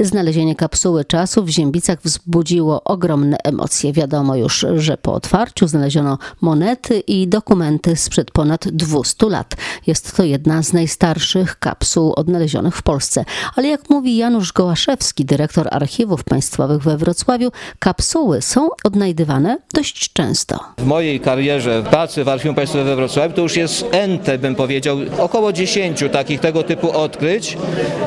[0.00, 3.92] Znalezienie kapsuły czasu w Ziębicach wzbudziło ogromne emocje.
[3.92, 9.54] Wiadomo już, że po otwarciu znaleziono monety i dokumenty sprzed ponad 200 lat.
[9.86, 13.24] Jest to jedna z najstarszych kapsuł odnalezionych w Polsce.
[13.56, 20.60] Ale jak mówi Janusz Gołaszewski, dyrektor archiwów państwowych we Wrocławiu, kapsuły są odnajdywane dość często.
[20.78, 24.98] W mojej karierze pracy w Archiwum Państwowym we Wrocławiu to już jest ente, bym powiedział,
[25.18, 27.58] około 10 takich tego typu odkryć,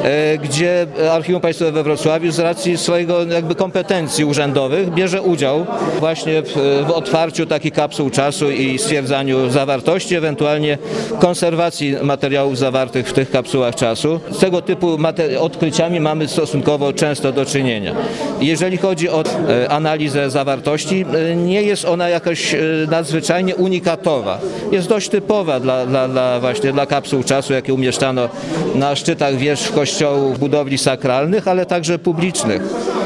[0.04, 5.66] e, gdzie Archiwum Państwowe we Wrocławiu z racji swojego jakby kompetencji urzędowych bierze udział
[6.00, 10.78] właśnie w, w otwarciu takich kapsuł czasu i stwierdzaniu zawartości, ewentualnie
[11.20, 14.20] konserwacji materiałów zawartych w tych kapsułach czasu.
[14.32, 14.98] Z tego typu
[15.40, 17.96] odkryciami mamy stosunkowo często do czynienia.
[18.42, 22.60] Jeżeli chodzi o e, analizę zawartości, e, nie jest ona jakoś e,
[22.92, 24.40] nadzwyczajnie unikatowa.
[24.72, 28.30] Jest dość typowa dla, dla, dla właśnie dla kapsuł czasu, jakie umieszczano
[28.76, 32.62] na szczytach wież kościołów, budowli sakralnych, ale także publicznych.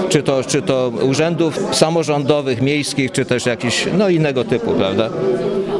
[0.09, 5.09] Czy to, czy to urzędów samorządowych, miejskich, czy też jakichś no, innego typu, prawda?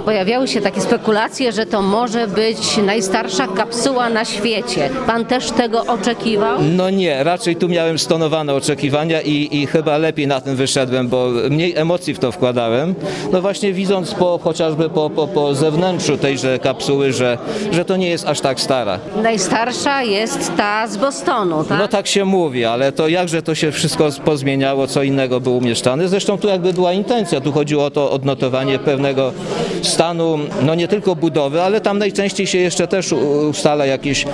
[0.06, 4.90] Pojawiały się takie spekulacje, że to może być najstarsza kapsuła na świecie.
[5.08, 6.58] Pan też tego oczekiwał?
[6.62, 11.28] No nie, raczej tu miałem stonowane oczekiwania i, i chyba lepiej na tym wyszedłem, bo
[11.50, 12.96] mniej emocji w to wkładałem.
[13.32, 17.38] No właśnie widząc po, chociażby po, po, po zewnętrzu tejże kapsuły, że,
[17.72, 19.00] że to nie jest aż tak stara.
[19.24, 21.80] Najstarsza jest ta z Bostonu, tak?
[21.80, 26.08] No tak się mówi, ale to jakże to się wszystko pozmieniało, co innego było umieszczane.
[26.08, 29.34] Zresztą tu jakby była intencja, tu chodziło o to odnotowanie pewnego
[29.82, 33.12] stanu, no nie tylko budowy, ale tam najczęściej się jeszcze też
[33.50, 34.26] ustala jakieś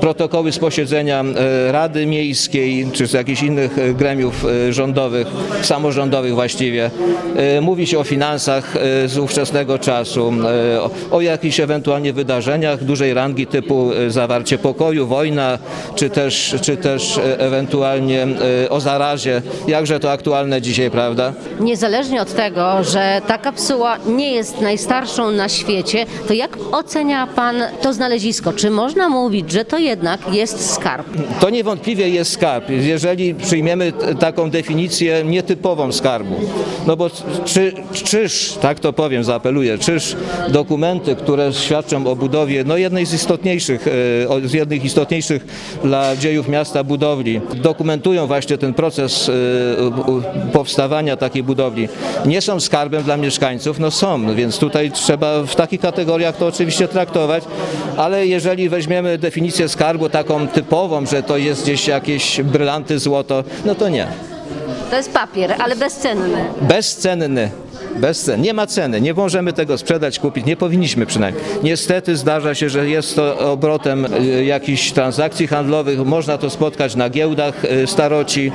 [0.00, 1.24] protokoły z posiedzenia
[1.68, 5.26] e, Rady Miejskiej, czy z jakichś innych e, gremiów e, rządowych,
[5.62, 6.90] samorządowych właściwie.
[7.60, 8.74] Mówi się o finansach
[9.06, 10.32] z ówczesnego czasu,
[11.10, 15.58] o- jakichś ewentualnie wydarzeniach dużej rangi typu zawarcie pokoju, wojna,
[15.94, 18.26] czy też, czy też ewentualnie
[18.70, 19.42] o zarazie.
[19.68, 21.32] Jakże to aktualne dzisiaj, prawda?
[21.60, 24.60] Niezależnie od tego, że ta kapsuła nie jest
[25.00, 28.52] najstarszą na świecie, to jak ocenia Pan to znalezisko?
[28.52, 31.06] Czy można mówić, że to jednak jest skarb?
[31.40, 36.34] To niewątpliwie jest skarb, jeżeli przyjmiemy taką definicję nietypową skarbu.
[36.86, 37.10] No bo
[37.44, 40.16] czy, czyż, tak to powiem, zaapeluję, czyż
[40.48, 45.46] dokumenty, które świadczą o budowie no jednej z istotniejszych, e, z jednych istotniejszych
[45.84, 49.32] dla dziejów miasta budowli, dokumentują właśnie ten proces e,
[50.52, 51.88] powstawania takiej budowli,
[52.26, 56.88] nie są skarbem dla mieszkańców, no są, więc tutaj trzeba w takich kategoriach to oczywiście
[56.88, 57.44] traktować,
[57.96, 63.74] ale jeżeli weźmiemy definicję skarbu taką typową, że to jest gdzieś jakieś brylanty, złoto, no
[63.74, 64.06] to nie.
[64.90, 66.44] To jest papier, ale bezcenny.
[66.60, 67.50] Bezcenny.
[68.00, 68.42] Bezcen.
[68.42, 71.44] Nie ma ceny, nie możemy tego sprzedać, kupić, nie powinniśmy przynajmniej.
[71.62, 77.10] Niestety zdarza się, że jest to obrotem y, jakichś transakcji handlowych, można to spotkać na
[77.10, 78.52] giełdach y, staroci,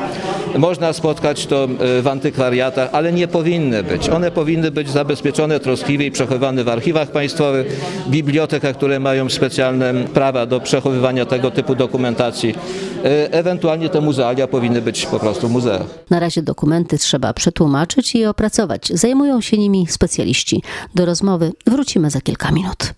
[0.57, 1.67] można spotkać to
[1.99, 4.09] y, w antykwariatach, ale nie powinny być.
[4.09, 10.45] One powinny być zabezpieczone troskliwie i przechowywane w archiwach państwowych, bibliotekach, które mają specjalne prawa
[10.45, 12.55] do przechowywania tego typu dokumentacji.
[13.31, 15.81] Ewentualnie te muzealia powinny być po prostu w muzeach.
[16.09, 18.91] Na razie dokumenty trzeba przetłumaczyć i opracować.
[19.31, 20.63] Zajmują się nimi specjaliści.
[20.95, 22.93] Do rozmowy wrócimy za kilka minut.